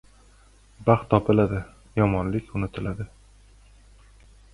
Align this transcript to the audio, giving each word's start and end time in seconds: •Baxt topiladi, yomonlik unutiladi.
•Baxt 0.85 1.09
topiladi, 1.11 1.59
yomonlik 2.01 2.47
unutiladi. 2.61 3.07